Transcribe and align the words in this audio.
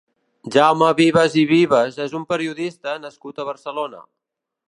Jaume 0.53 0.87
Vives 0.99 1.35
i 1.41 1.43
Vives 1.51 1.99
és 2.07 2.17
un 2.21 2.25
periodista 2.33 2.97
nascut 3.05 3.43
a 3.45 3.49
Barcelona. 3.53 4.05